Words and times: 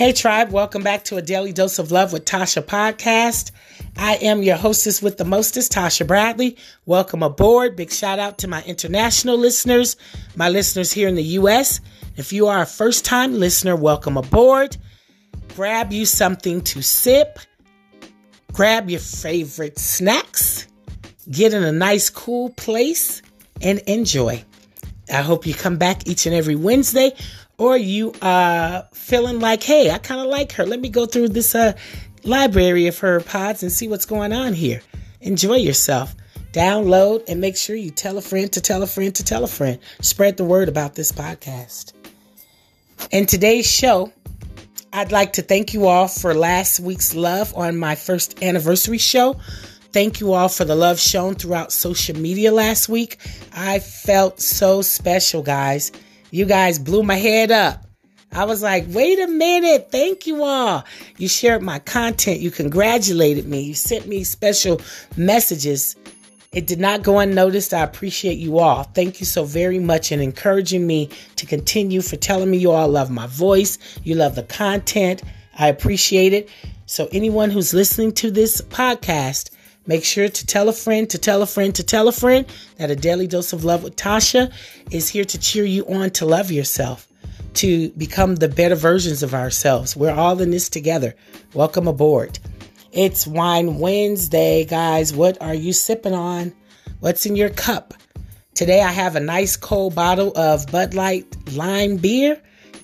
Hey, 0.00 0.14
tribe, 0.14 0.50
welcome 0.50 0.82
back 0.82 1.04
to 1.04 1.18
a 1.18 1.22
daily 1.22 1.52
dose 1.52 1.78
of 1.78 1.92
love 1.92 2.14
with 2.14 2.24
Tatia 2.24 2.62
podcast. 2.62 3.50
I 3.98 4.14
am 4.14 4.42
your 4.42 4.56
hostess 4.56 5.02
with 5.02 5.18
the 5.18 5.26
mostest, 5.26 5.72
Tatia 5.72 6.06
Bradley. 6.06 6.56
Welcome 6.86 7.22
aboard. 7.22 7.76
Big 7.76 7.92
shout 7.92 8.18
out 8.18 8.38
to 8.38 8.48
my 8.48 8.62
international 8.62 9.36
listeners, 9.36 9.98
my 10.36 10.48
listeners 10.48 10.90
here 10.90 11.06
in 11.06 11.16
the 11.16 11.22
U.S. 11.22 11.82
If 12.16 12.32
you 12.32 12.46
are 12.46 12.62
a 12.62 12.66
first 12.66 13.04
time 13.04 13.34
listener, 13.34 13.76
welcome 13.76 14.16
aboard. 14.16 14.74
Grab 15.54 15.92
you 15.92 16.06
something 16.06 16.62
to 16.62 16.80
sip, 16.80 17.38
grab 18.54 18.88
your 18.88 19.00
favorite 19.00 19.78
snacks, 19.78 20.66
get 21.30 21.52
in 21.52 21.62
a 21.62 21.72
nice, 21.72 22.08
cool 22.08 22.48
place, 22.48 23.20
and 23.60 23.80
enjoy. 23.80 24.42
I 25.12 25.20
hope 25.22 25.46
you 25.46 25.52
come 25.52 25.76
back 25.76 26.06
each 26.06 26.24
and 26.24 26.34
every 26.34 26.54
Wednesday 26.54 27.12
or 27.60 27.76
you 27.76 28.14
are 28.22 28.88
feeling 28.94 29.38
like, 29.38 29.62
hey, 29.62 29.90
I 29.90 29.98
kind 29.98 30.18
of 30.18 30.28
like 30.28 30.52
her. 30.52 30.64
Let 30.64 30.80
me 30.80 30.88
go 30.88 31.04
through 31.04 31.28
this 31.28 31.54
uh, 31.54 31.74
library 32.24 32.86
of 32.86 32.98
her 33.00 33.20
pods 33.20 33.62
and 33.62 33.70
see 33.70 33.86
what's 33.86 34.06
going 34.06 34.32
on 34.32 34.54
here. 34.54 34.80
Enjoy 35.20 35.56
yourself. 35.56 36.16
Download 36.52 37.22
and 37.28 37.38
make 37.38 37.58
sure 37.58 37.76
you 37.76 37.90
tell 37.90 38.16
a 38.16 38.22
friend 38.22 38.50
to 38.54 38.62
tell 38.62 38.82
a 38.82 38.86
friend 38.86 39.14
to 39.14 39.22
tell 39.22 39.44
a 39.44 39.46
friend. 39.46 39.78
Spread 40.00 40.38
the 40.38 40.44
word 40.44 40.70
about 40.70 40.94
this 40.94 41.12
podcast. 41.12 41.92
In 43.10 43.26
today's 43.26 43.70
show, 43.70 44.10
I'd 44.94 45.12
like 45.12 45.34
to 45.34 45.42
thank 45.42 45.74
you 45.74 45.86
all 45.86 46.08
for 46.08 46.32
last 46.32 46.80
week's 46.80 47.14
love 47.14 47.54
on 47.54 47.76
my 47.76 47.94
first 47.94 48.42
anniversary 48.42 48.96
show. 48.96 49.36
Thank 49.92 50.18
you 50.20 50.32
all 50.32 50.48
for 50.48 50.64
the 50.64 50.74
love 50.74 50.98
shown 50.98 51.34
throughout 51.34 51.72
social 51.72 52.16
media 52.16 52.52
last 52.52 52.88
week. 52.88 53.18
I 53.52 53.80
felt 53.80 54.40
so 54.40 54.80
special, 54.80 55.42
guys. 55.42 55.92
You 56.30 56.46
guys 56.46 56.78
blew 56.78 57.02
my 57.02 57.16
head 57.16 57.50
up. 57.50 57.84
I 58.32 58.44
was 58.44 58.62
like, 58.62 58.84
wait 58.88 59.18
a 59.18 59.26
minute. 59.26 59.88
Thank 59.90 60.26
you 60.26 60.44
all. 60.44 60.84
You 61.18 61.28
shared 61.28 61.62
my 61.62 61.80
content. 61.80 62.40
You 62.40 62.52
congratulated 62.52 63.46
me. 63.46 63.60
You 63.60 63.74
sent 63.74 64.06
me 64.06 64.22
special 64.22 64.80
messages. 65.16 65.96
It 66.52 66.66
did 66.66 66.78
not 66.78 67.02
go 67.02 67.18
unnoticed. 67.18 67.74
I 67.74 67.82
appreciate 67.82 68.38
you 68.38 68.58
all. 68.60 68.84
Thank 68.84 69.18
you 69.18 69.26
so 69.26 69.44
very 69.44 69.80
much 69.80 70.12
in 70.12 70.20
encouraging 70.20 70.86
me 70.86 71.10
to 71.36 71.46
continue 71.46 72.02
for 72.02 72.16
telling 72.16 72.50
me 72.50 72.58
you 72.58 72.70
all 72.70 72.88
love 72.88 73.10
my 73.10 73.26
voice. 73.26 73.78
You 74.04 74.14
love 74.14 74.36
the 74.36 74.44
content. 74.44 75.22
I 75.58 75.68
appreciate 75.68 76.32
it. 76.32 76.48
So 76.86 77.08
anyone 77.12 77.50
who's 77.50 77.74
listening 77.74 78.12
to 78.14 78.30
this 78.30 78.60
podcast, 78.62 79.50
Make 79.90 80.04
sure 80.04 80.28
to 80.28 80.46
tell 80.46 80.68
a 80.68 80.72
friend, 80.72 81.10
to 81.10 81.18
tell 81.18 81.42
a 81.42 81.46
friend, 81.46 81.74
to 81.74 81.82
tell 81.82 82.06
a 82.06 82.12
friend 82.12 82.46
that 82.76 82.92
a 82.92 82.94
daily 82.94 83.26
dose 83.26 83.52
of 83.52 83.64
love 83.64 83.82
with 83.82 83.96
Tatia 83.96 84.52
is 84.92 85.08
here 85.08 85.24
to 85.24 85.36
cheer 85.36 85.64
you 85.64 85.84
on 85.88 86.10
to 86.10 86.26
love 86.26 86.52
yourself, 86.52 87.08
to 87.54 87.90
become 87.98 88.36
the 88.36 88.46
better 88.46 88.76
versions 88.76 89.24
of 89.24 89.34
ourselves. 89.34 89.96
We're 89.96 90.14
all 90.14 90.40
in 90.40 90.52
this 90.52 90.68
together. 90.68 91.16
Welcome 91.54 91.88
aboard. 91.88 92.38
It's 92.92 93.26
Wine 93.26 93.80
Wednesday, 93.80 94.64
guys. 94.64 95.12
What 95.12 95.42
are 95.42 95.54
you 95.54 95.72
sipping 95.72 96.14
on? 96.14 96.54
What's 97.00 97.26
in 97.26 97.34
your 97.34 97.50
cup? 97.50 97.92
Today 98.54 98.82
I 98.82 98.92
have 98.92 99.16
a 99.16 99.20
nice 99.20 99.56
cold 99.56 99.96
bottle 99.96 100.30
of 100.38 100.70
Bud 100.70 100.94
Light 100.94 101.26
Lime 101.54 101.96
beer 101.96 102.40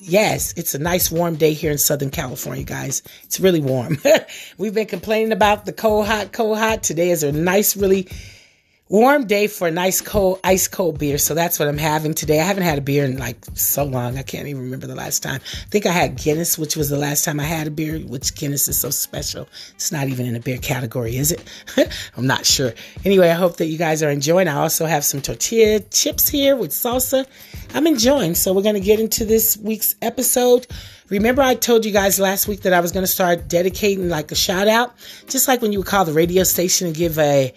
Yes, 0.09 0.55
it's 0.57 0.73
a 0.77 0.79
nice 0.79 1.11
warm 1.11 1.35
day 1.35 1.53
here 1.53 1.73
in 1.73 1.79
Southern 1.79 2.11
California, 2.11 2.62
guys. 2.62 3.03
It's 3.25 3.41
really 3.41 3.61
warm. 3.61 3.99
We've 4.57 4.73
been 4.73 4.87
complaining 4.87 5.33
about 5.33 5.65
the 5.67 5.73
cold, 5.73 6.07
hot, 6.07 6.33
cold, 6.33 6.59
hot. 6.59 6.85
Today 6.85 7.11
is 7.11 7.25
a 7.25 7.33
nice, 7.33 7.77
really 7.77 8.07
warm 8.89 9.27
day 9.27 9.48
for 9.48 9.67
a 9.67 9.70
nice 9.70 10.01
cold 10.01 10.39
ice 10.45 10.69
cold 10.69 10.98
beer. 10.98 11.19
So 11.19 11.34
that's 11.34 11.59
what 11.59 11.69
i'm 11.69 11.79
having 11.79 12.15
today. 12.15 12.41
I 12.41 12.45
haven't 12.45 12.62
had 12.62 12.79
a 12.79 12.83
beer 12.83 13.05
in 13.05 13.19
like 13.19 13.37
so 13.55 13.84
long. 13.84 14.17
I 14.17 14.23
can't 14.23 14.47
even 14.47 14.62
remember 14.62 14.87
the 14.87 14.95
last 14.95 15.23
time. 15.23 15.41
I 15.42 15.69
think 15.70 15.87
i 15.87 15.91
had 15.91 16.17
guinness 16.17 16.56
which 16.56 16.77
was 16.77 16.89
the 16.89 16.98
last 16.98 17.25
time 17.25 17.41
i 17.41 17.45
had 17.45 17.67
a 17.67 17.70
beer 17.70 17.98
which 17.98 18.34
guinness 18.34 18.69
is 18.69 18.79
so 18.79 18.91
special. 18.91 19.48
It's 19.74 19.91
not 19.91 20.08
even 20.08 20.27
in 20.27 20.36
a 20.36 20.41
beer 20.41 20.58
category 20.58 21.17
is 21.17 21.33
it? 21.33 21.42
I'm 22.17 22.27
not 22.27 22.47
sure. 22.47 22.73
Anyway 23.05 23.29
i 23.29 23.35
hope 23.35 23.57
that 23.57 23.67
you 23.67 23.79
guys 23.79 24.02
are 24.02 24.11
enjoying. 24.11 24.48
I 24.48 24.57
also 24.57 24.86
have 24.86 25.05
some 25.05 25.20
tortilla 25.20 25.80
chips 25.80 26.29
here 26.29 26.55
with 26.55 26.70
salsa. 26.70 27.27
I'm 27.74 27.86
enjoying. 27.86 28.35
So 28.35 28.53
we're 28.53 28.63
going 28.63 28.74
to 28.74 28.80
get 28.80 29.01
into 29.01 29.24
this 29.24 29.57
week's 29.57 29.97
episode. 30.01 30.67
Remember, 31.08 31.42
I 31.42 31.55
told 31.55 31.85
you 31.85 31.92
guys 31.92 32.18
last 32.18 32.48
week 32.48 32.63
that 32.63 32.73
I 32.73 32.80
was 32.80 32.91
going 32.91 33.05
to 33.05 33.11
start 33.11 33.48
dedicating 33.48 34.08
like 34.08 34.33
a 34.33 34.35
shout 34.35 34.67
out, 34.67 34.95
just 35.29 35.47
like 35.47 35.63
when 35.63 35.73
you 35.73 35.80
would 35.80 35.86
call 35.86 36.05
the 36.05 36.13
radio 36.13 36.42
station 36.42 36.86
and 36.86 36.97
give 36.97 37.18
a 37.18 37.53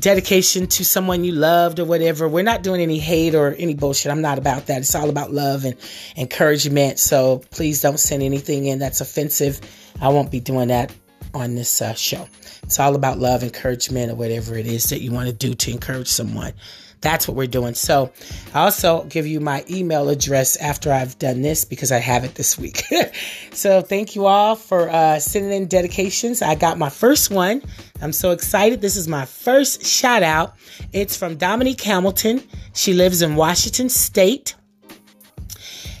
dedication 0.00 0.66
to 0.66 0.84
someone 0.84 1.24
you 1.24 1.32
loved 1.32 1.78
or 1.78 1.84
whatever. 1.84 2.28
We're 2.28 2.42
not 2.42 2.62
doing 2.62 2.80
any 2.80 2.98
hate 2.98 3.34
or 3.34 3.54
any 3.58 3.74
bullshit. 3.74 4.12
I'm 4.12 4.22
not 4.22 4.38
about 4.38 4.66
that. 4.66 4.78
It's 4.78 4.94
all 4.94 5.08
about 5.08 5.32
love 5.32 5.64
and 5.64 5.76
encouragement. 6.16 6.98
So 6.98 7.42
please 7.50 7.80
don't 7.80 7.98
send 7.98 8.22
anything 8.22 8.66
in 8.66 8.78
that's 8.78 9.00
offensive. 9.00 9.60
I 10.00 10.08
won't 10.08 10.30
be 10.30 10.40
doing 10.40 10.68
that 10.68 10.92
on 11.34 11.54
this 11.54 11.80
uh, 11.82 11.94
show. 11.94 12.26
It's 12.62 12.78
all 12.80 12.94
about 12.94 13.18
love, 13.18 13.42
encouragement, 13.42 14.10
or 14.10 14.14
whatever 14.14 14.56
it 14.56 14.66
is 14.66 14.90
that 14.90 15.00
you 15.00 15.12
want 15.12 15.28
to 15.28 15.32
do 15.32 15.54
to 15.54 15.70
encourage 15.70 16.08
someone. 16.08 16.52
That's 17.00 17.28
what 17.28 17.36
we're 17.36 17.46
doing. 17.46 17.74
So 17.74 18.10
I 18.54 18.64
also 18.64 19.04
give 19.04 19.26
you 19.26 19.38
my 19.40 19.64
email 19.70 20.08
address 20.08 20.56
after 20.56 20.92
I've 20.92 21.18
done 21.18 21.42
this 21.42 21.64
because 21.64 21.92
I 21.92 21.98
have 21.98 22.24
it 22.24 22.34
this 22.34 22.58
week. 22.58 22.82
so 23.52 23.82
thank 23.82 24.16
you 24.16 24.26
all 24.26 24.56
for 24.56 24.88
uh, 24.88 25.18
sending 25.18 25.52
in 25.52 25.68
dedications. 25.68 26.42
I 26.42 26.54
got 26.54 26.78
my 26.78 26.88
first 26.88 27.30
one. 27.30 27.62
I'm 28.00 28.12
so 28.12 28.30
excited. 28.30 28.80
This 28.80 28.96
is 28.96 29.08
my 29.08 29.24
first 29.24 29.84
shout 29.84 30.22
out. 30.22 30.54
It's 30.92 31.16
from 31.16 31.36
Dominique 31.36 31.80
Hamilton. 31.82 32.42
She 32.74 32.92
lives 32.92 33.22
in 33.22 33.36
Washington 33.36 33.88
State. 33.88 34.54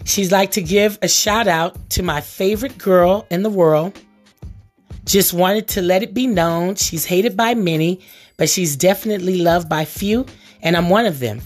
She'd 0.04 0.32
like 0.32 0.52
to 0.52 0.62
give 0.62 0.98
a 1.02 1.08
shout 1.08 1.48
out 1.48 1.90
to 1.90 2.02
my 2.02 2.20
favorite 2.20 2.78
girl 2.78 3.26
in 3.30 3.42
the 3.42 3.50
world. 3.50 4.00
Just 5.04 5.32
wanted 5.32 5.68
to 5.68 5.82
let 5.82 6.02
it 6.02 6.14
be 6.14 6.26
known 6.26 6.74
she's 6.74 7.04
hated 7.04 7.36
by 7.36 7.54
many, 7.54 8.00
but 8.36 8.48
she's 8.48 8.76
definitely 8.76 9.38
loved 9.38 9.68
by 9.68 9.84
few 9.84 10.26
and 10.66 10.76
I'm 10.76 10.90
one 10.90 11.06
of 11.06 11.20
them. 11.20 11.40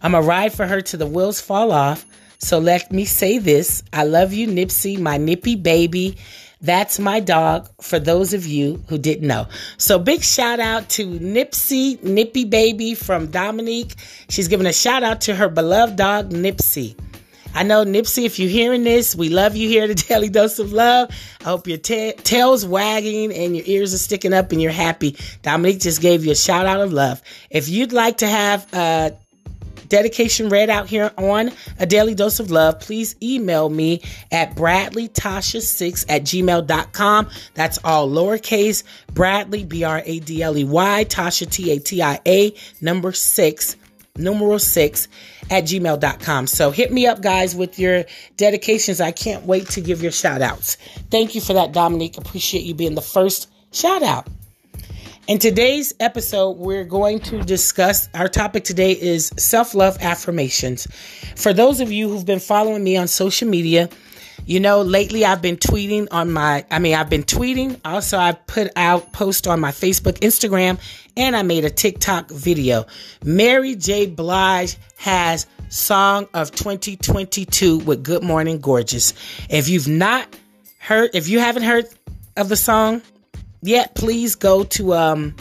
I'm 0.00 0.14
a 0.14 0.22
ride 0.22 0.52
for 0.52 0.64
her 0.64 0.80
till 0.80 1.00
the 1.00 1.06
wheels 1.06 1.40
fall 1.40 1.72
off. 1.72 2.06
So 2.38 2.58
let 2.60 2.92
me 2.92 3.04
say 3.04 3.38
this 3.38 3.82
I 3.92 4.04
love 4.04 4.32
you, 4.32 4.46
Nipsey, 4.46 4.98
my 4.98 5.16
nippy 5.16 5.56
baby. 5.56 6.16
That's 6.60 6.98
my 7.00 7.18
dog 7.18 7.68
for 7.82 7.98
those 7.98 8.32
of 8.32 8.46
you 8.46 8.82
who 8.88 8.96
didn't 8.96 9.26
know. 9.26 9.48
So 9.76 9.98
big 9.98 10.22
shout 10.22 10.60
out 10.60 10.88
to 10.90 11.04
Nipsey, 11.04 12.02
Nippy 12.02 12.44
Baby 12.44 12.94
from 12.94 13.26
Dominique. 13.26 13.96
She's 14.30 14.48
giving 14.48 14.66
a 14.66 14.72
shout 14.72 15.02
out 15.02 15.22
to 15.22 15.34
her 15.34 15.48
beloved 15.48 15.96
dog, 15.96 16.30
Nipsey. 16.30 16.96
I 17.56 17.62
know, 17.62 17.84
Nipsey, 17.84 18.24
if 18.24 18.40
you're 18.40 18.48
hearing 18.48 18.82
this, 18.82 19.14
we 19.14 19.28
love 19.28 19.54
you 19.54 19.68
here 19.68 19.84
at 19.84 19.88
the 19.88 19.94
Daily 20.08 20.28
Dose 20.28 20.58
of 20.58 20.72
Love. 20.72 21.10
I 21.40 21.44
hope 21.44 21.68
your 21.68 21.78
ta- 21.78 22.20
tail's 22.24 22.66
wagging 22.66 23.32
and 23.32 23.56
your 23.56 23.64
ears 23.66 23.94
are 23.94 23.98
sticking 23.98 24.32
up 24.32 24.50
and 24.50 24.60
you're 24.60 24.72
happy. 24.72 25.16
Dominique 25.42 25.80
just 25.80 26.00
gave 26.00 26.24
you 26.24 26.32
a 26.32 26.36
shout 26.36 26.66
out 26.66 26.80
of 26.80 26.92
love. 26.92 27.22
If 27.50 27.68
you'd 27.68 27.92
like 27.92 28.18
to 28.18 28.26
have 28.26 28.66
a 28.74 29.16
dedication 29.88 30.48
read 30.48 30.68
out 30.68 30.88
here 30.88 31.12
on 31.16 31.52
a 31.78 31.86
daily 31.86 32.16
dose 32.16 32.40
of 32.40 32.50
love, 32.50 32.80
please 32.80 33.14
email 33.22 33.68
me 33.68 34.02
at 34.32 34.56
bradleytatia6 34.56 36.06
at 36.08 36.22
gmail.com. 36.22 37.30
That's 37.54 37.78
all 37.84 38.08
lowercase 38.08 38.82
Bradley, 39.12 39.64
B 39.64 39.84
R 39.84 40.02
A 40.04 40.18
D 40.18 40.42
L 40.42 40.58
E 40.58 40.64
Y, 40.64 41.04
Tatia, 41.08 41.48
T 41.48 41.70
A 41.70 41.78
T 41.78 42.02
I 42.02 42.20
A, 42.26 42.52
number 42.80 43.12
six 43.12 43.76
numeral 44.16 44.60
six 44.60 45.08
at 45.50 45.64
gmail.com. 45.64 46.46
So 46.46 46.70
hit 46.70 46.92
me 46.92 47.04
up, 47.06 47.20
guys, 47.20 47.56
with 47.56 47.80
your 47.80 48.04
dedications. 48.36 49.00
I 49.00 49.10
can't 49.10 49.44
wait 49.44 49.68
to 49.70 49.80
give 49.80 50.02
your 50.02 50.12
shout 50.12 50.40
outs. 50.40 50.76
Thank 51.10 51.34
you 51.34 51.40
for 51.40 51.52
that, 51.54 51.72
Dominique. 51.72 52.16
Appreciate 52.16 52.62
you 52.62 52.74
being 52.74 52.94
the 52.94 53.02
first 53.02 53.50
shout 53.72 54.04
out. 54.04 54.28
In 55.26 55.40
today's 55.40 55.94
episode, 55.98 56.58
we're 56.58 56.84
going 56.84 57.18
to 57.20 57.42
discuss 57.42 58.08
our 58.14 58.28
topic 58.28 58.62
today 58.62 58.92
is 58.92 59.32
self 59.36 59.74
love 59.74 59.98
affirmations. 60.00 60.86
For 61.34 61.52
those 61.52 61.80
of 61.80 61.90
you 61.90 62.08
who've 62.08 62.26
been 62.26 62.38
following 62.40 62.84
me 62.84 62.96
on 62.96 63.08
social 63.08 63.48
media, 63.48 63.88
you 64.46 64.60
know, 64.60 64.82
lately 64.82 65.24
I've 65.24 65.42
been 65.42 65.56
tweeting 65.56 66.08
on 66.10 66.30
my, 66.32 66.64
I 66.70 66.78
mean, 66.78 66.94
I've 66.94 67.10
been 67.10 67.22
tweeting. 67.22 67.80
Also, 67.84 68.18
I 68.18 68.32
put 68.32 68.70
out 68.76 69.12
post 69.12 69.46
on 69.46 69.60
my 69.60 69.70
Facebook, 69.70 70.18
Instagram, 70.20 70.78
and 71.16 71.36
I 71.36 71.42
made 71.42 71.64
a 71.64 71.70
TikTok 71.70 72.30
video. 72.30 72.86
Mary 73.24 73.74
J. 73.74 74.06
Blige 74.06 74.76
has 74.96 75.46
Song 75.68 76.28
of 76.34 76.50
2022 76.52 77.78
with 77.78 78.04
Good 78.04 78.22
Morning 78.22 78.60
Gorgeous. 78.60 79.14
If 79.48 79.68
you've 79.68 79.88
not 79.88 80.28
heard, 80.78 81.10
if 81.14 81.28
you 81.28 81.40
haven't 81.40 81.62
heard 81.62 81.86
of 82.36 82.48
the 82.48 82.56
song 82.56 83.02
yet, 83.62 83.94
please 83.94 84.34
go 84.34 84.64
to, 84.64 84.94
um, 84.94 85.34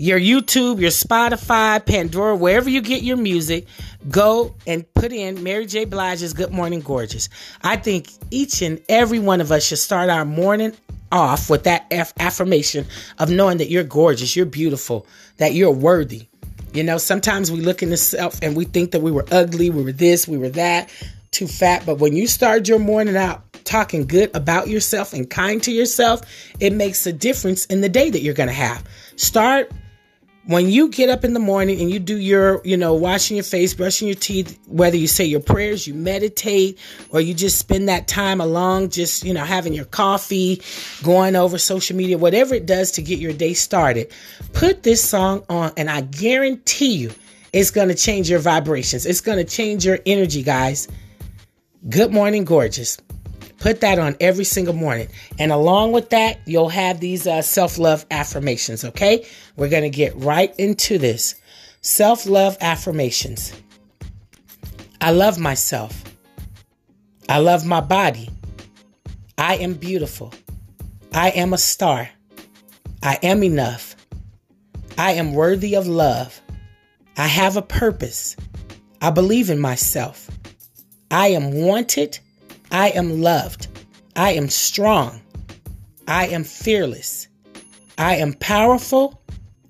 your 0.00 0.18
YouTube, 0.18 0.80
your 0.80 0.90
Spotify, 0.90 1.84
Pandora, 1.84 2.34
wherever 2.34 2.70
you 2.70 2.80
get 2.80 3.02
your 3.02 3.18
music, 3.18 3.66
go 4.08 4.54
and 4.66 4.92
put 4.94 5.12
in 5.12 5.42
Mary 5.42 5.66
J. 5.66 5.84
Blige's 5.84 6.32
Good 6.32 6.50
Morning 6.52 6.80
Gorgeous. 6.80 7.28
I 7.62 7.76
think 7.76 8.08
each 8.30 8.62
and 8.62 8.80
every 8.88 9.18
one 9.18 9.40
of 9.40 9.52
us 9.52 9.66
should 9.66 9.78
start 9.78 10.08
our 10.08 10.24
morning 10.24 10.72
off 11.12 11.50
with 11.50 11.64
that 11.64 11.86
aff- 11.90 12.14
affirmation 12.18 12.86
of 13.18 13.30
knowing 13.30 13.58
that 13.58 13.68
you're 13.68 13.84
gorgeous, 13.84 14.36
you're 14.36 14.46
beautiful, 14.46 15.06
that 15.38 15.54
you're 15.54 15.70
worthy. 15.70 16.28
You 16.72 16.84
know, 16.84 16.98
sometimes 16.98 17.50
we 17.50 17.60
look 17.60 17.82
in 17.82 17.90
the 17.90 17.96
self 17.96 18.38
and 18.42 18.56
we 18.56 18.64
think 18.64 18.92
that 18.92 19.00
we 19.00 19.10
were 19.10 19.26
ugly, 19.32 19.70
we 19.70 19.82
were 19.82 19.92
this, 19.92 20.28
we 20.28 20.38
were 20.38 20.50
that, 20.50 20.88
too 21.32 21.48
fat. 21.48 21.84
But 21.84 21.98
when 21.98 22.14
you 22.14 22.26
start 22.26 22.68
your 22.68 22.78
morning 22.78 23.16
out 23.16 23.42
talking 23.64 24.06
good 24.06 24.34
about 24.34 24.68
yourself 24.68 25.12
and 25.12 25.28
kind 25.28 25.62
to 25.64 25.72
yourself, 25.72 26.22
it 26.60 26.72
makes 26.72 27.06
a 27.06 27.12
difference 27.12 27.66
in 27.66 27.80
the 27.80 27.88
day 27.88 28.10
that 28.10 28.20
you're 28.20 28.34
going 28.34 28.48
to 28.48 28.52
have. 28.52 28.86
Start 29.16 29.70
when 30.46 30.70
you 30.70 30.88
get 30.88 31.10
up 31.10 31.24
in 31.24 31.34
the 31.34 31.40
morning 31.40 31.80
and 31.80 31.90
you 31.90 31.98
do 31.98 32.16
your, 32.16 32.60
you 32.64 32.76
know, 32.76 32.94
washing 32.94 33.36
your 33.36 33.44
face, 33.44 33.74
brushing 33.74 34.08
your 34.08 34.16
teeth, 34.16 34.58
whether 34.66 34.96
you 34.96 35.06
say 35.06 35.24
your 35.24 35.40
prayers, 35.40 35.86
you 35.86 35.92
meditate, 35.92 36.78
or 37.10 37.20
you 37.20 37.34
just 37.34 37.58
spend 37.58 37.88
that 37.88 38.08
time 38.08 38.40
along, 38.40 38.88
just, 38.88 39.22
you 39.22 39.34
know, 39.34 39.44
having 39.44 39.74
your 39.74 39.84
coffee, 39.84 40.62
going 41.02 41.36
over 41.36 41.58
social 41.58 41.96
media, 41.96 42.16
whatever 42.16 42.54
it 42.54 42.64
does 42.66 42.90
to 42.92 43.02
get 43.02 43.18
your 43.18 43.32
day 43.32 43.52
started, 43.52 44.10
put 44.52 44.82
this 44.82 45.06
song 45.06 45.44
on 45.48 45.72
and 45.76 45.90
I 45.90 46.00
guarantee 46.00 46.96
you 46.96 47.12
it's 47.52 47.70
going 47.70 47.88
to 47.88 47.94
change 47.94 48.30
your 48.30 48.40
vibrations. 48.40 49.06
It's 49.06 49.20
going 49.20 49.38
to 49.38 49.44
change 49.44 49.84
your 49.84 49.98
energy, 50.06 50.42
guys. 50.42 50.88
Good 51.88 52.12
morning, 52.12 52.44
gorgeous. 52.44 52.98
Put 53.60 53.82
that 53.82 53.98
on 53.98 54.16
every 54.20 54.44
single 54.44 54.74
morning. 54.74 55.08
And 55.38 55.52
along 55.52 55.92
with 55.92 56.10
that, 56.10 56.40
you'll 56.46 56.70
have 56.70 56.98
these 56.98 57.26
uh, 57.26 57.42
self 57.42 57.78
love 57.78 58.04
affirmations, 58.10 58.84
okay? 58.84 59.26
We're 59.56 59.68
going 59.68 59.82
to 59.82 59.90
get 59.90 60.16
right 60.16 60.52
into 60.58 60.98
this. 60.98 61.34
Self 61.82 62.26
love 62.26 62.56
affirmations. 62.60 63.52
I 65.00 65.12
love 65.12 65.38
myself. 65.38 66.02
I 67.28 67.38
love 67.38 67.64
my 67.64 67.80
body. 67.80 68.30
I 69.38 69.56
am 69.56 69.74
beautiful. 69.74 70.32
I 71.12 71.30
am 71.30 71.52
a 71.52 71.58
star. 71.58 72.08
I 73.02 73.18
am 73.22 73.44
enough. 73.44 73.94
I 74.98 75.12
am 75.12 75.34
worthy 75.34 75.74
of 75.74 75.86
love. 75.86 76.40
I 77.16 77.26
have 77.26 77.56
a 77.56 77.62
purpose. 77.62 78.36
I 79.02 79.10
believe 79.10 79.50
in 79.50 79.58
myself. 79.58 80.30
I 81.10 81.28
am 81.28 81.52
wanted. 81.52 82.18
I 82.72 82.90
am 82.90 83.20
loved. 83.20 83.66
I 84.14 84.32
am 84.32 84.48
strong. 84.48 85.20
I 86.06 86.28
am 86.28 86.44
fearless. 86.44 87.26
I 87.98 88.16
am 88.16 88.32
powerful. 88.34 89.20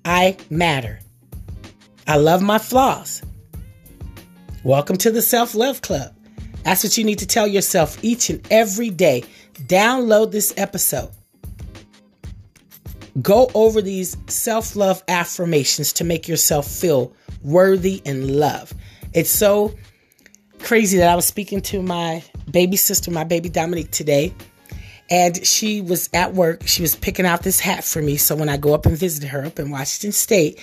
I 0.05 0.37
matter. 0.51 0.99
I 2.07 2.17
love 2.17 2.43
my 2.43 2.59
flaws. 2.59 3.23
Welcome 4.63 4.97
to 4.97 5.09
the 5.09 5.21
Self 5.23 5.55
Love 5.55 5.81
Club. 5.81 6.15
That's 6.63 6.83
what 6.83 6.95
you 6.95 7.03
need 7.03 7.17
to 7.17 7.25
tell 7.25 7.47
yourself 7.47 7.97
each 8.03 8.29
and 8.29 8.47
every 8.51 8.91
day. 8.91 9.23
Download 9.63 10.31
this 10.31 10.53
episode. 10.55 11.09
Go 13.19 13.49
over 13.55 13.81
these 13.81 14.15
self 14.27 14.75
love 14.75 15.03
affirmations 15.07 15.91
to 15.93 16.03
make 16.03 16.27
yourself 16.27 16.67
feel 16.67 17.13
worthy 17.41 18.03
and 18.05 18.37
loved. 18.37 18.75
It's 19.13 19.31
so 19.31 19.73
crazy 20.59 20.99
that 20.99 21.09
I 21.09 21.15
was 21.15 21.25
speaking 21.25 21.61
to 21.61 21.81
my 21.81 22.23
baby 22.51 22.77
sister, 22.77 23.11
my 23.11 23.23
baby 23.23 23.49
Dominique, 23.49 23.91
today. 23.91 24.33
And 25.09 25.45
she 25.45 25.81
was 25.81 26.09
at 26.13 26.33
work. 26.33 26.65
She 26.65 26.81
was 26.81 26.95
picking 26.95 27.25
out 27.25 27.43
this 27.43 27.59
hat 27.59 27.83
for 27.83 28.01
me. 28.01 28.15
So 28.15 28.33
when 28.35 28.47
I 28.47 28.55
go 28.55 28.73
up 28.73 28.85
and 28.85 28.97
visit 28.97 29.27
her 29.27 29.45
up 29.45 29.59
in 29.59 29.69
Washington 29.69 30.13
State, 30.13 30.57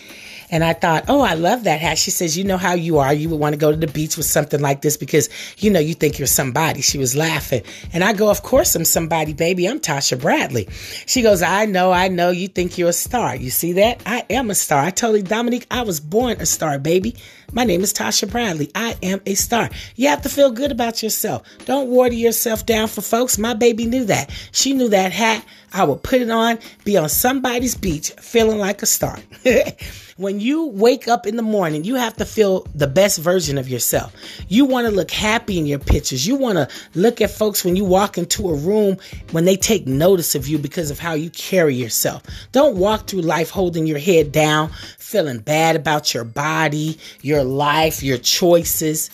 and 0.50 0.64
I 0.64 0.72
thought, 0.72 1.04
oh, 1.08 1.20
I 1.20 1.34
love 1.34 1.64
that 1.64 1.80
hat. 1.80 1.98
She 1.98 2.10
says, 2.10 2.36
you 2.36 2.44
know 2.44 2.56
how 2.56 2.74
you 2.74 2.98
are. 2.98 3.12
You 3.12 3.28
would 3.28 3.40
want 3.40 3.52
to 3.52 3.58
go 3.58 3.70
to 3.70 3.76
the 3.76 3.86
beach 3.86 4.16
with 4.16 4.26
something 4.26 4.60
like 4.60 4.82
this 4.82 4.96
because, 4.96 5.28
you 5.58 5.70
know, 5.70 5.80
you 5.80 5.94
think 5.94 6.18
you're 6.18 6.26
somebody. 6.26 6.80
She 6.80 6.98
was 6.98 7.16
laughing. 7.16 7.62
And 7.92 8.02
I 8.02 8.12
go, 8.12 8.30
of 8.30 8.42
course 8.42 8.74
I'm 8.74 8.84
somebody, 8.84 9.32
baby. 9.32 9.66
I'm 9.66 9.80
Tatia 9.80 10.20
Bradley. 10.20 10.68
She 11.06 11.22
goes, 11.22 11.42
I 11.42 11.66
know, 11.66 11.92
I 11.92 12.08
know. 12.08 12.30
You 12.30 12.48
think 12.48 12.78
you're 12.78 12.88
a 12.88 12.94
star. 12.94 13.36
You 13.36 13.50
see 13.50 13.74
that? 13.74 14.02
I 14.06 14.24
am 14.30 14.50
a 14.50 14.54
star. 14.54 14.82
I 14.82 14.90
told 14.90 15.16
you, 15.16 15.22
Dominique, 15.22 15.66
I 15.70 15.82
was 15.82 16.00
born 16.00 16.40
a 16.40 16.46
star, 16.46 16.78
baby. 16.78 17.16
My 17.52 17.64
name 17.64 17.80
is 17.80 17.94
Tatia 17.94 18.30
Bradley. 18.30 18.70
I 18.74 18.96
am 19.02 19.20
a 19.24 19.34
star. 19.34 19.70
You 19.96 20.08
have 20.08 20.22
to 20.22 20.28
feel 20.28 20.50
good 20.50 20.70
about 20.70 21.02
yourself. 21.02 21.42
Don't 21.64 21.88
water 21.88 22.14
yourself 22.14 22.66
down 22.66 22.88
for 22.88 23.00
folks. 23.00 23.38
My 23.38 23.54
baby 23.54 23.86
knew 23.86 24.04
that. 24.04 24.30
She 24.52 24.74
knew 24.74 24.88
that 24.90 25.12
hat. 25.12 25.44
I 25.72 25.84
would 25.84 26.02
put 26.02 26.20
it 26.20 26.30
on, 26.30 26.58
be 26.84 26.96
on 26.96 27.08
somebody's 27.08 27.74
beach, 27.74 28.10
feeling 28.20 28.58
like 28.58 28.82
a 28.82 28.86
star. 28.86 29.18
when 30.18 30.40
you 30.40 30.66
wake 30.66 31.06
up 31.06 31.28
in 31.28 31.36
the 31.36 31.42
morning, 31.42 31.84
you 31.84 31.94
have 31.94 32.16
to 32.16 32.24
feel 32.24 32.66
the 32.74 32.88
best 32.88 33.20
version 33.20 33.56
of 33.56 33.68
yourself. 33.68 34.12
You 34.48 34.64
want 34.64 34.88
to 34.88 34.92
look 34.92 35.12
happy 35.12 35.58
in 35.58 35.64
your 35.64 35.78
pictures. 35.78 36.26
You 36.26 36.34
want 36.34 36.58
to 36.58 36.68
look 36.96 37.20
at 37.20 37.30
folks 37.30 37.64
when 37.64 37.76
you 37.76 37.84
walk 37.84 38.18
into 38.18 38.50
a 38.50 38.54
room 38.54 38.96
when 39.30 39.44
they 39.44 39.54
take 39.54 39.86
notice 39.86 40.34
of 40.34 40.48
you 40.48 40.58
because 40.58 40.90
of 40.90 40.98
how 40.98 41.14
you 41.14 41.30
carry 41.30 41.76
yourself. 41.76 42.24
Don't 42.50 42.76
walk 42.76 43.06
through 43.06 43.20
life 43.20 43.50
holding 43.50 43.86
your 43.86 44.00
head 44.00 44.32
down, 44.32 44.70
feeling 44.98 45.38
bad 45.38 45.76
about 45.76 46.12
your 46.12 46.24
body, 46.24 46.98
your 47.22 47.44
life, 47.44 48.02
your 48.02 48.18
choices. 48.18 49.10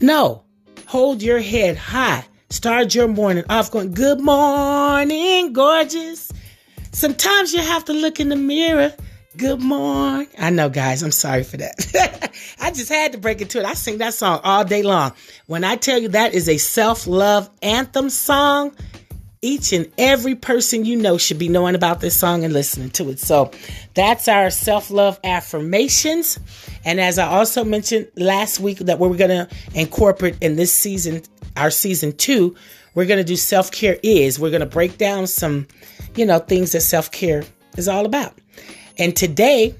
No, 0.00 0.44
hold 0.86 1.22
your 1.22 1.40
head 1.40 1.76
high. 1.76 2.24
Start 2.50 2.94
your 2.94 3.08
morning 3.08 3.44
off 3.48 3.72
going, 3.72 3.94
Good 3.94 4.20
morning, 4.20 5.52
gorgeous. 5.52 6.31
Sometimes 6.92 7.54
you 7.54 7.60
have 7.60 7.86
to 7.86 7.92
look 7.92 8.20
in 8.20 8.28
the 8.28 8.36
mirror. 8.36 8.94
Good 9.38 9.60
morning. 9.60 10.28
I 10.38 10.50
know, 10.50 10.68
guys. 10.68 11.02
I'm 11.02 11.10
sorry 11.10 11.42
for 11.42 11.56
that. 11.56 12.30
I 12.60 12.70
just 12.70 12.90
had 12.90 13.12
to 13.12 13.18
break 13.18 13.40
into 13.40 13.58
it. 13.58 13.64
I 13.64 13.72
sing 13.72 13.98
that 13.98 14.12
song 14.12 14.40
all 14.44 14.62
day 14.62 14.82
long. 14.82 15.12
When 15.46 15.64
I 15.64 15.76
tell 15.76 15.98
you 15.98 16.08
that 16.08 16.34
is 16.34 16.50
a 16.50 16.58
self 16.58 17.06
love 17.06 17.48
anthem 17.62 18.10
song, 18.10 18.76
each 19.40 19.72
and 19.72 19.90
every 19.96 20.34
person 20.34 20.84
you 20.84 20.96
know 20.96 21.16
should 21.16 21.38
be 21.38 21.48
knowing 21.48 21.74
about 21.74 22.00
this 22.00 22.14
song 22.14 22.44
and 22.44 22.52
listening 22.52 22.90
to 22.90 23.08
it. 23.08 23.18
So 23.18 23.50
that's 23.94 24.28
our 24.28 24.50
self 24.50 24.90
love 24.90 25.18
affirmations. 25.24 26.38
And 26.84 27.00
as 27.00 27.18
I 27.18 27.26
also 27.26 27.64
mentioned 27.64 28.08
last 28.16 28.60
week, 28.60 28.78
that 28.80 28.98
we're 28.98 29.16
going 29.16 29.30
to 29.30 29.48
incorporate 29.74 30.36
in 30.42 30.56
this 30.56 30.72
season, 30.72 31.22
our 31.56 31.70
season 31.70 32.14
two, 32.14 32.54
we're 32.94 33.06
going 33.06 33.18
to 33.18 33.24
do 33.24 33.36
self 33.36 33.70
care 33.70 33.98
is. 34.02 34.38
We're 34.38 34.50
going 34.50 34.60
to 34.60 34.66
break 34.66 34.98
down 34.98 35.26
some 35.26 35.66
you 36.16 36.26
know, 36.26 36.38
things 36.38 36.72
that 36.72 36.80
self 36.80 37.10
care 37.10 37.44
is 37.76 37.88
all 37.88 38.06
about. 38.06 38.34
And 38.98 39.16
today, 39.16 39.74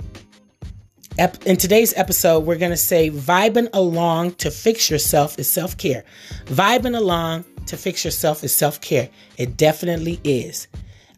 in 1.45 1.57
today's 1.57 1.93
episode, 1.95 2.41
we're 2.41 2.59
going 2.59 2.71
to 2.71 2.77
say 2.77 3.11
vibing 3.11 3.69
along 3.73 4.33
to 4.37 4.51
fix 4.51 4.91
yourself 4.91 5.39
is 5.39 5.51
self 5.51 5.77
care. 5.77 6.05
Vibing 6.47 6.97
along 6.97 7.45
to 7.67 7.77
fix 7.77 8.05
yourself 8.05 8.43
is 8.45 8.55
self 8.55 8.81
care. 8.81 9.09
It 9.37 9.57
definitely 9.57 10.21
is. 10.25 10.69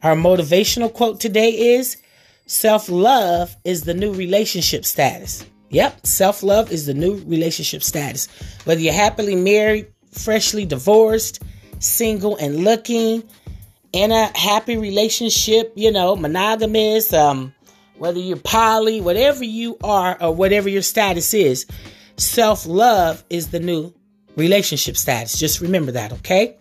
Our 0.02 0.17
motivational 0.17 0.93
quote 0.93 1.20
today 1.20 1.75
is 1.76 1.97
self 2.47 2.88
love 2.88 3.56
is 3.64 3.82
the 3.82 3.94
new 3.94 4.12
relationship 4.12 4.85
status. 4.85 5.44
Yep, 5.70 6.06
self 6.06 6.43
love 6.43 6.70
is 6.70 6.87
the 6.87 6.94
new 6.94 7.16
relationship 7.26 7.83
status. 7.83 8.28
Whether 8.64 8.80
you're 8.80 8.92
happily 8.92 9.35
married, 9.37 9.87
freshly 10.12 10.64
divorced, 10.64 11.42
single 11.78 12.37
and 12.37 12.64
looking, 12.64 13.23
in 13.95 14.11
a 14.11 14.37
happy 14.37 14.76
relationship, 14.76 15.73
you 15.76 15.93
know, 15.93 16.16
monogamous, 16.16 17.12
um, 17.12 17.54
whether 17.97 18.19
you're 18.19 18.37
poly, 18.37 19.00
whatever 19.00 19.45
you 19.45 19.78
are, 19.85 20.21
or 20.21 20.35
whatever 20.35 20.69
your 20.69 20.83
status 20.83 21.33
is, 21.33 21.64
self 22.16 22.66
love 22.66 23.23
is 23.31 23.50
the 23.50 23.61
new 23.61 23.95
relationship 24.37 24.97
status. 24.97 25.38
Just 25.38 25.61
remember 25.61 25.93
that, 25.93 26.12
okay? 26.12 26.57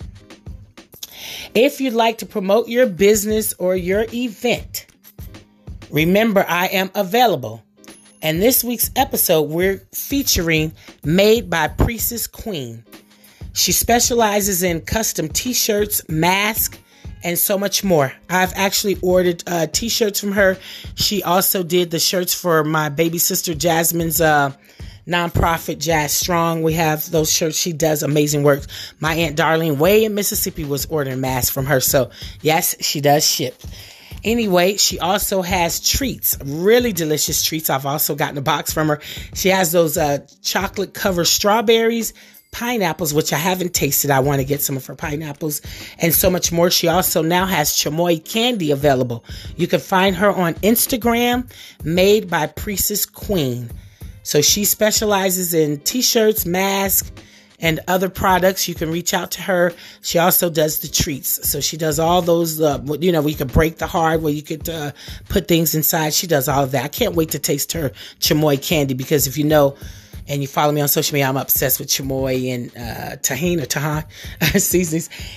If 1.55 1.82
you'd 1.82 1.93
like 1.93 2.20
to 2.20 2.27
promote 2.27 2.67
your 2.67 2.86
business 2.86 3.53
or 3.58 3.75
your 3.75 4.05
event, 4.13 4.86
remember 5.89 6.46
I 6.48 6.67
am 6.67 6.91
available. 6.93 7.63
And 8.22 8.41
this 8.41 8.63
week's 8.63 8.91
episode, 8.96 9.50
we're 9.50 9.79
featuring 9.91 10.72
Made 11.03 11.50
by 11.50 11.67
Priestess 11.67 12.27
Queen. 12.27 12.86
She 13.53 13.72
specializes 13.72 14.63
in 14.63 14.81
custom 14.81 15.29
t 15.29 15.53
shirts, 15.53 16.07
masks, 16.10 16.77
and 17.24 17.38
so 17.38 17.57
much 17.57 17.83
more. 17.83 18.13
I've 18.29 18.53
actually 18.55 18.98
ordered 19.01 19.43
uh, 19.48 19.67
t 19.67 19.89
shirts 19.89 20.19
from 20.19 20.33
her. 20.33 20.57
She 20.95 21.24
also 21.24 21.63
did 21.63 21.91
the 21.91 22.00
shirts 22.00 22.33
for 22.33 22.63
my 22.63 22.89
baby 22.89 23.19
sister 23.19 23.53
Jasmine's 23.53 24.19
uh, 24.19 24.53
nonprofit 25.07 25.79
Jazz 25.79 26.13
Strong. 26.13 26.63
We 26.63 26.74
have 26.74 27.10
those 27.12 27.31
shirts. 27.31 27.57
She 27.57 27.74
does 27.74 28.03
amazing 28.03 28.43
work. 28.43 28.63
My 29.00 29.13
Aunt 29.13 29.38
Darlene, 29.38 29.77
way 29.77 30.03
in 30.03 30.15
Mississippi, 30.15 30.65
was 30.65 30.86
ordering 30.88 31.22
masks 31.22 31.50
from 31.50 31.65
her. 31.65 31.79
So, 31.79 32.10
yes, 32.41 32.75
she 32.83 33.01
does 33.01 33.25
ship. 33.25 33.62
Anyway, 34.24 34.77
she 34.77 35.00
also 35.00 35.41
has 35.41 35.81
treats, 35.81 36.38
really 36.45 36.93
delicious 36.93 37.43
treats. 37.43 37.69
I've 37.69 37.86
also 37.86 38.15
gotten 38.15 38.38
a 38.38 38.41
box 38.41 38.72
from 38.72 38.88
her. 38.88 39.01
She 39.33 39.50
has 39.50 39.74
those 39.74 39.98
uh, 39.98 40.19
chocolate 40.41 40.93
covered 40.93 41.25
strawberries 41.25 42.13
pineapples, 42.53 43.13
which 43.13 43.33
I 43.33 43.38
haven't 43.38 43.74
tasted. 43.74 44.12
I 44.12 44.22
want 44.22 44.39
to 44.39 44.45
get 44.45 44.62
some 44.62 44.77
of 44.77 44.86
her 44.86 44.95
pineapples 44.95 45.62
and 46.00 46.13
so 46.13 46.29
much 46.29 46.51
more. 46.51 46.69
She 46.69 46.88
also 46.88 47.22
now 47.22 47.45
has 47.45 47.72
chamoy 47.72 48.24
candy 48.24 48.72
available. 48.72 49.25
You 49.57 49.67
can 49.67 49.81
find 49.81 50.15
her 50.15 50.31
on 50.31 50.53
Instagram, 50.55 51.51
made 51.83 52.29
by 52.29 52.48
Priestess 52.48 53.05
Queen. 53.05 53.69
So 54.24 54.41
she 54.41 54.63
specializes 54.63 55.53
in 55.53 55.79
t 55.81 56.01
shirts, 56.01 56.45
masks, 56.45 57.12
and 57.60 57.79
other 57.88 58.10
products. 58.10 58.67
You 58.67 58.75
can 58.75 58.91
reach 58.91 59.13
out 59.13 59.31
to 59.31 59.41
her. 59.41 59.74
She 60.01 60.19
also 60.19 60.50
does 60.50 60.79
the 60.79 60.88
treats. 60.88 61.50
So 61.50 61.60
she 61.60 61.77
does 61.77 62.00
all 62.00 62.22
those, 62.22 62.62
uh, 62.62 62.79
you 63.00 63.12
know, 63.12 63.22
we 63.22 63.33
could 63.33 63.51
break 63.51 63.77
the 63.77 63.88
heart 63.88 64.22
where 64.22 64.33
you 64.33 64.41
could 64.43 64.69
uh, 64.69 64.91
put 65.29 65.48
things 65.48 65.74
inside. 65.75 66.13
She 66.13 66.27
does 66.27 66.48
all 66.48 66.63
of 66.63 66.72
that. 66.72 66.86
I 66.86 66.89
can't 66.89 67.15
wait 67.15 67.31
to 67.31 67.39
taste 67.39 67.72
her 67.74 67.91
chamoy 68.19 68.62
candy 68.62 68.93
because 68.93 69.27
if 69.27 69.38
you 69.38 69.45
know, 69.45 69.75
and 70.27 70.42
you 70.42 70.48
follow 70.48 70.72
me 70.72 70.82
on 70.82 70.88
social 70.88 71.13
media, 71.13 71.27
I'm 71.27 71.38
obsessed 71.38 71.80
with 71.80 71.89
chamoy 71.89 72.53
and 72.53 72.70
uh, 72.75 73.18
tahine 73.18 73.62
or 73.62 73.65
tahan. 73.65 74.06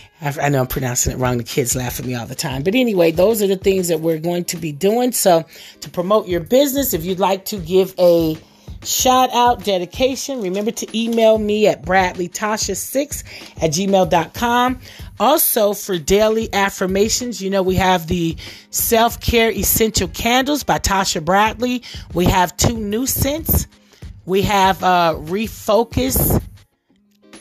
I 0.41 0.49
know 0.49 0.61
I'm 0.61 0.67
pronouncing 0.67 1.13
it 1.13 1.19
wrong. 1.19 1.37
The 1.37 1.45
kids 1.45 1.77
laugh 1.77 2.01
at 2.01 2.07
me 2.07 2.15
all 2.15 2.27
the 2.27 2.35
time. 2.35 2.63
But 2.63 2.75
anyway, 2.75 3.11
those 3.11 3.43
are 3.43 3.47
the 3.47 3.57
things 3.57 3.89
that 3.89 4.01
we're 4.01 4.19
going 4.19 4.45
to 4.47 4.57
be 4.57 4.73
doing. 4.73 5.13
So, 5.13 5.45
to 5.81 5.91
promote 5.91 6.27
your 6.27 6.41
business, 6.41 6.95
if 6.95 7.05
you'd 7.05 7.19
like 7.19 7.45
to 7.47 7.59
give 7.59 7.95
a 7.99 8.39
shout 8.83 9.31
out 9.35 9.65
dedication, 9.65 10.41
remember 10.41 10.71
to 10.71 10.99
email 10.99 11.37
me 11.37 11.67
at 11.67 11.83
bradleytatia6 11.83 13.25
at 13.63 13.71
gmail.com. 13.71 14.81
Also, 15.19 15.73
for 15.75 15.99
daily 15.99 16.53
affirmations, 16.53 17.43
you 17.43 17.51
know, 17.51 17.63
we 17.63 17.75
have 17.75 18.07
the 18.07 18.37
self 18.71 19.21
care 19.21 19.51
essential 19.51 20.09
candles 20.09 20.63
by 20.63 20.79
Tatia 20.79 21.25
Bradley. 21.25 21.83
We 22.15 22.25
have 22.27 22.57
two 22.57 22.79
new 22.79 23.07
scents. 23.07 23.67
We 24.27 24.43
have 24.43 24.83
uh, 24.83 25.15
refocus 25.17 26.43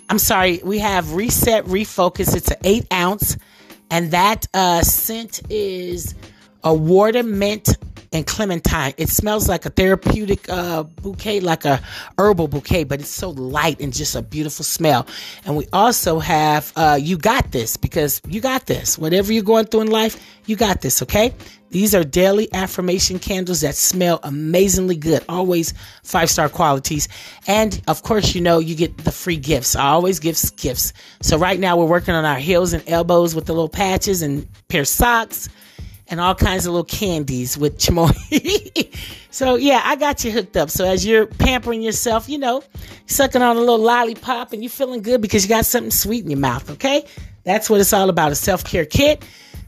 I'm 0.07 0.19
sorry, 0.19 0.61
we 0.63 0.79
have 0.79 1.13
Reset 1.13 1.65
Refocus. 1.65 2.35
It's 2.35 2.51
an 2.51 2.57
eight 2.63 2.85
ounce, 2.93 3.37
and 3.89 4.11
that 4.11 4.45
uh, 4.53 4.81
scent 4.83 5.41
is 5.49 6.13
a 6.63 6.73
water 6.73 7.23
mint 7.23 7.75
and 8.15 8.25
clementine. 8.25 8.93
It 8.97 9.09
smells 9.09 9.49
like 9.49 9.65
a 9.65 9.69
therapeutic 9.69 10.47
uh, 10.49 10.83
bouquet, 10.83 11.41
like 11.41 11.65
a 11.65 11.81
herbal 12.17 12.47
bouquet, 12.47 12.85
but 12.85 13.01
it's 13.01 13.09
so 13.09 13.31
light 13.31 13.81
and 13.81 13.93
just 13.93 14.15
a 14.15 14.21
beautiful 14.21 14.63
smell. 14.63 15.05
And 15.45 15.57
we 15.57 15.67
also 15.73 16.19
have 16.19 16.71
uh, 16.77 16.97
You 16.99 17.17
Got 17.17 17.51
This 17.51 17.75
because 17.75 18.21
you 18.27 18.39
got 18.39 18.67
this. 18.67 18.97
Whatever 18.97 19.33
you're 19.33 19.43
going 19.43 19.65
through 19.65 19.81
in 19.81 19.91
life, 19.91 20.17
you 20.45 20.55
got 20.55 20.79
this, 20.79 21.01
okay? 21.01 21.33
These 21.71 21.93
are 21.93 22.05
daily 22.05 22.47
affirmation 22.53 23.19
candles 23.19 23.59
that 23.61 23.75
smell 23.75 24.21
amazingly 24.23 24.95
good, 24.95 25.25
always 25.27 25.73
five 26.03 26.29
star 26.29 26.47
qualities. 26.47 27.09
And 27.47 27.81
of 27.89 28.03
course, 28.03 28.33
you 28.33 28.39
know, 28.39 28.59
you 28.59 28.75
get 28.75 28.97
the 28.99 29.11
free 29.11 29.35
gifts. 29.35 29.75
I 29.75 29.87
always 29.87 30.19
give 30.19 30.39
gifts. 30.55 30.93
So 31.21 31.37
right 31.37 31.59
now, 31.59 31.75
we're 31.75 31.85
working 31.85 32.13
on 32.13 32.23
our 32.23 32.39
heels 32.39 32.71
and 32.71 32.81
elbows 32.87 33.35
with 33.35 33.47
the 33.47 33.53
little 33.53 33.67
patches 33.67 34.21
and 34.21 34.47
pair 34.69 34.85
socks 34.85 35.49
and 36.07 36.19
all 36.19 36.35
kinds 36.35 36.65
of 36.65 36.73
little 36.73 36.85
candies 36.85 37.57
with 37.57 37.77
chamoy. 37.77 38.13
so 39.31 39.55
yeah, 39.55 39.81
I 39.83 39.95
got 39.95 40.23
you 40.23 40.31
hooked 40.31 40.55
up. 40.57 40.69
So 40.69 40.85
as 40.85 41.05
you're 41.05 41.25
pampering 41.25 41.81
yourself, 41.81 42.29
you 42.29 42.37
know, 42.37 42.63
sucking 43.07 43.41
on 43.41 43.57
a 43.57 43.59
little 43.59 43.79
lollipop 43.79 44.53
and 44.53 44.63
you're 44.63 44.69
feeling 44.69 45.01
good 45.01 45.21
because 45.21 45.43
you 45.43 45.49
got 45.49 45.65
something 45.65 45.91
sweet 45.91 46.23
in 46.23 46.29
your 46.29 46.39
mouth. 46.39 46.69
Okay, 46.71 47.05
that's 47.43 47.69
what 47.69 47.81
it's 47.81 47.93
all 47.93 48.09
about. 48.09 48.31
A 48.31 48.35
self 48.35 48.63
care 48.63 48.85
kit. 48.85 49.23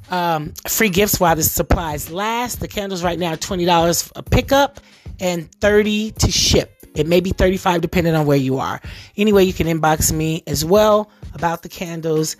Um, 0.09 0.53
free 0.67 0.89
gifts 0.89 1.19
while 1.19 1.35
the 1.35 1.43
supplies 1.43 2.09
last. 2.11 2.59
The 2.61 2.67
candles 2.67 3.03
right 3.03 3.19
now 3.19 3.33
are 3.33 3.37
twenty 3.37 3.65
dollars 3.65 4.11
a 4.15 4.23
pickup 4.23 4.79
and 5.19 5.51
thirty 5.55 6.11
to 6.11 6.31
ship. 6.31 6.73
It 6.95 7.07
may 7.07 7.19
be 7.19 7.31
thirty 7.31 7.57
five 7.57 7.81
depending 7.81 8.15
on 8.15 8.25
where 8.25 8.37
you 8.37 8.59
are. 8.59 8.81
Anyway, 9.17 9.43
you 9.43 9.53
can 9.53 9.67
inbox 9.67 10.13
me 10.13 10.43
as 10.47 10.63
well 10.63 11.11
about 11.33 11.63
the 11.63 11.69
candles. 11.69 12.37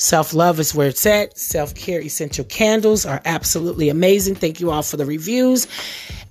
Self 0.00 0.32
love 0.32 0.58
is 0.58 0.74
where 0.74 0.88
it's 0.88 1.04
at. 1.04 1.36
Self 1.36 1.74
care 1.74 2.00
essential 2.00 2.46
candles 2.46 3.04
are 3.04 3.20
absolutely 3.26 3.90
amazing. 3.90 4.34
Thank 4.34 4.58
you 4.58 4.70
all 4.70 4.82
for 4.82 4.96
the 4.96 5.04
reviews. 5.04 5.68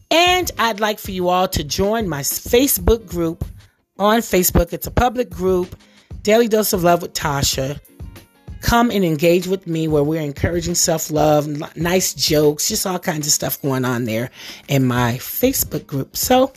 And 0.10 0.50
I'd 0.58 0.80
like 0.80 0.98
for 0.98 1.12
you 1.12 1.30
all 1.30 1.48
to 1.50 1.64
join 1.64 2.10
my 2.10 2.22
Facebook 2.22 3.08
group 3.08 3.46
on 4.00 4.22
Facebook. 4.22 4.74
It's 4.74 4.88
a 4.88 4.92
public 4.92 5.30
group, 5.30 5.76
Daily 6.24 6.48
Dose 6.48 6.74
of 6.74 6.84
Love 6.84 7.04
with 7.04 7.14
Tatia. 7.14 7.80
Come 8.62 8.90
and 8.90 9.06
engage 9.06 9.46
with 9.46 9.68
me 9.68 9.88
where 9.88 10.04
we're 10.04 10.20
encouraging 10.20 10.74
self 10.74 11.12
love, 11.12 11.48
nice 11.78 12.16
jokes, 12.16 12.70
just 12.70 12.88
all 12.88 12.98
kinds 12.98 13.28
of 13.28 13.34
stuff 13.34 13.62
going 13.62 13.86
on 13.86 14.06
there 14.06 14.32
in 14.68 14.84
my 14.84 15.14
Facebook 15.20 15.86
group. 15.86 16.18
So, 16.18 16.52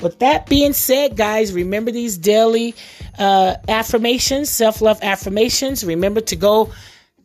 with 0.00 0.18
that 0.20 0.46
being 0.48 0.72
said, 0.72 1.16
guys, 1.16 1.52
remember 1.52 1.90
these 1.90 2.16
daily 2.16 2.74
uh, 3.18 3.56
affirmations, 3.68 4.48
self 4.48 4.80
love 4.80 4.98
affirmations. 5.02 5.84
Remember 5.84 6.20
to 6.22 6.36
go 6.36 6.72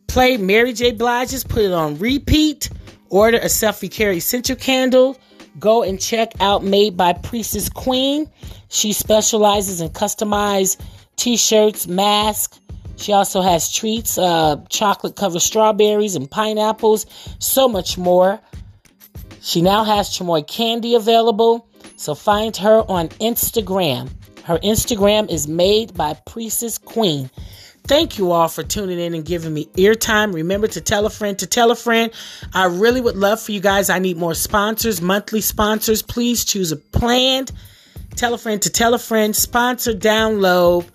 play 0.08 0.36
Mary 0.36 0.72
J. 0.72 0.92
Blige's, 0.92 1.44
put 1.44 1.62
it 1.62 1.72
on 1.72 1.98
repeat, 1.98 2.70
order 3.10 3.38
a 3.38 3.46
selfie 3.46 3.90
carry 3.90 4.18
essential 4.18 4.56
candle. 4.56 5.16
Go 5.58 5.84
and 5.84 6.00
check 6.00 6.32
out 6.40 6.64
Made 6.64 6.96
by 6.96 7.12
Priestess 7.12 7.68
Queen. 7.68 8.28
She 8.68 8.92
specializes 8.92 9.80
in 9.80 9.90
customized 9.90 10.80
t 11.16 11.36
shirts, 11.36 11.86
masks. 11.86 12.60
She 12.96 13.12
also 13.12 13.40
has 13.40 13.72
treats, 13.72 14.18
uh, 14.18 14.56
chocolate 14.68 15.16
covered 15.16 15.42
strawberries 15.42 16.16
and 16.16 16.30
pineapples, 16.30 17.06
so 17.38 17.68
much 17.68 17.98
more. 17.98 18.40
She 19.40 19.62
now 19.62 19.84
has 19.84 20.08
chamoy 20.08 20.46
candy 20.46 20.94
available. 20.94 21.68
So 21.96 22.14
find 22.14 22.56
her 22.56 22.84
on 22.88 23.08
Instagram. 23.20 24.10
Her 24.44 24.58
Instagram 24.58 25.30
is 25.30 25.48
made 25.48 25.94
by 25.94 26.14
Priestess 26.26 26.78
Queen. 26.78 27.30
Thank 27.86 28.16
you 28.18 28.32
all 28.32 28.48
for 28.48 28.62
tuning 28.62 28.98
in 28.98 29.14
and 29.14 29.24
giving 29.24 29.52
me 29.52 29.68
ear 29.76 29.94
time. 29.94 30.32
Remember 30.32 30.66
to 30.66 30.80
tell 30.80 31.04
a 31.04 31.10
friend 31.10 31.38
to 31.38 31.46
tell 31.46 31.70
a 31.70 31.76
friend. 31.76 32.10
I 32.54 32.64
really 32.64 33.00
would 33.00 33.16
love 33.16 33.40
for 33.40 33.52
you 33.52 33.60
guys. 33.60 33.90
I 33.90 33.98
need 33.98 34.16
more 34.16 34.34
sponsors, 34.34 35.02
monthly 35.02 35.42
sponsors. 35.42 36.00
Please 36.00 36.44
choose 36.44 36.72
a 36.72 36.76
planned. 36.76 37.52
Tell 38.16 38.32
a 38.32 38.38
friend 38.38 38.62
to 38.62 38.70
tell 38.70 38.94
a 38.94 38.98
friend. 38.98 39.36
Sponsor 39.36 39.92
download. 39.92 40.86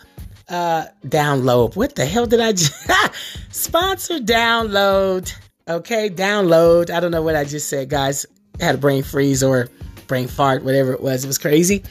Uh, 0.48 0.86
download. 1.06 1.76
What 1.76 1.96
the 1.96 2.06
hell 2.06 2.26
did 2.26 2.40
I 2.40 2.54
just 2.54 2.74
sponsor 3.52 4.18
download? 4.18 5.32
Okay, 5.68 6.10
download. 6.10 6.90
I 6.90 7.00
don't 7.00 7.12
know 7.12 7.22
what 7.22 7.36
I 7.36 7.44
just 7.44 7.70
said, 7.70 7.90
guys. 7.90 8.26
I 8.60 8.64
had 8.64 8.76
a 8.76 8.80
brain 8.80 9.04
freeze 9.04 9.44
or 9.44 9.70
brain 10.10 10.28
fart, 10.28 10.64
whatever 10.64 10.92
it 10.92 11.02
was. 11.02 11.24
It 11.24 11.28
was 11.28 11.38
crazy. 11.38 11.84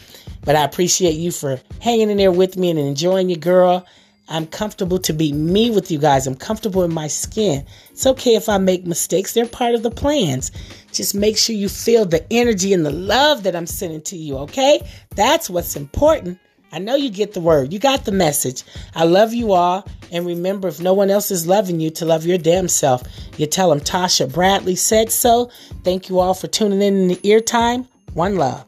But 0.45 0.57
I 0.57 0.65
appreciate 0.65 1.17
you 1.17 1.31
for 1.33 1.59
hanging 1.81 2.11
in 2.11 2.19
there 2.19 2.31
with 2.31 2.59
me 2.59 2.69
and 2.69 2.79
enjoying 2.79 3.31
your 3.31 3.39
girl. 3.39 3.87
I'm 4.29 4.47
comfortable 4.47 4.99
to 4.99 5.15
be 5.15 5.33
me 5.33 5.71
with 5.71 5.91
you 5.91 5.99
guys. 5.99 6.27
I'm 6.27 6.35
comfortable 6.35 6.85
in 6.85 6.93
my 6.93 7.09
skin. 7.09 7.65
It's 7.91 8.07
okay 8.07 8.35
if 8.35 8.51
I 8.51 8.59
make 8.59 8.85
mistakes. 8.85 9.33
They're 9.33 9.47
part 9.47 9.75
of 9.75 9.83
the 9.83 9.91
plans. 9.91 10.53
Just 10.93 11.15
make 11.15 11.39
sure 11.39 11.57
you 11.57 11.69
feel 11.69 12.05
the 12.05 12.31
energy 12.31 12.75
and 12.75 12.85
the 12.85 12.91
love 12.91 13.45
that 13.45 13.57
I'm 13.57 13.67
sending 13.67 14.03
to 14.03 14.17
you, 14.17 14.37
okay? 14.39 14.87
That's 15.15 15.49
what's 15.49 15.77
important. 15.77 16.39
I 16.73 16.79
know 16.79 16.95
you 16.95 17.09
get 17.09 17.33
the 17.33 17.41
word. 17.41 17.73
You 17.73 17.79
got 17.79 18.05
the 18.05 18.13
message. 18.13 18.65
I 18.95 19.05
love 19.05 19.33
you 19.33 19.53
all. 19.53 19.89
And 20.13 20.27
remember, 20.27 20.69
if 20.69 20.81
no 20.81 20.93
one 20.93 21.09
else 21.09 21.31
is 21.31 21.47
loving 21.47 21.81
you, 21.81 21.89
to 21.91 22.05
love 22.05 22.27
your 22.27 22.37
damn 22.37 22.69
self. 22.69 23.03
You 23.39 23.47
tell 23.47 23.71
them 23.71 23.81
Tatia 23.81 24.31
Bradley 24.31 24.77
said 24.77 25.11
so. 25.11 25.51
Thank 25.85 26.11
you 26.11 26.19
all 26.19 26.35
for 26.35 26.49
tuning 26.49 26.83
in 26.83 26.97
in 26.97 27.09
the 27.09 27.21
ear 27.23 27.41
time. 27.41 27.89
One 28.19 28.35
love. 28.35 28.65